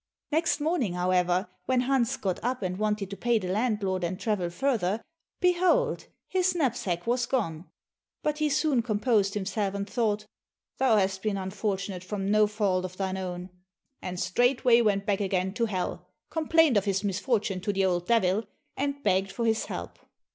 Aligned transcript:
Next 0.31 0.59
morning, 0.59 0.93
however, 0.95 1.47
when 1.67 1.81
Hans 1.81 2.17
got 2.17 2.43
up 2.43 2.63
and 2.63 2.79
wanted 2.79 3.11
to 3.11 3.15
pay 3.15 3.37
the 3.37 3.49
landlord 3.49 4.03
and 4.03 4.19
travel 4.19 4.49
further, 4.49 4.99
behold 5.39 6.07
his 6.27 6.55
knapsack 6.55 7.05
was 7.05 7.27
gone! 7.27 7.65
But 8.23 8.39
he 8.39 8.49
soon 8.49 8.81
composed 8.81 9.35
himself 9.35 9.75
and 9.75 9.87
thought, 9.87 10.25
"Thou 10.79 10.97
hast 10.97 11.21
been 11.21 11.37
unfortunate 11.37 12.03
from 12.03 12.31
no 12.31 12.47
fault 12.47 12.83
of 12.83 12.97
thine 12.97 13.15
own," 13.17 13.51
and 14.01 14.19
straightway 14.19 14.81
went 14.81 15.05
back 15.05 15.21
again 15.21 15.53
to 15.53 15.65
hell, 15.67 16.07
complained 16.31 16.77
of 16.77 16.85
his 16.85 17.03
misfortune 17.03 17.61
to 17.61 17.71
the 17.71 17.85
old 17.85 18.07
Devil, 18.07 18.45
and 18.75 19.03
begged 19.03 19.31
for 19.31 19.45
his 19.45 19.65
help. 19.65 19.99